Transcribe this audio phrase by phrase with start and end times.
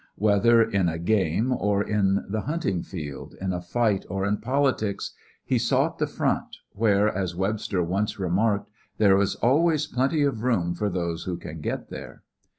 [0.15, 5.13] Whether in a game or in the hunting field, in a fight or in politics,
[5.45, 10.73] he sought the front, where, as Webster once remarked, there is always plenty of room
[10.73, 12.23] for those who can get there.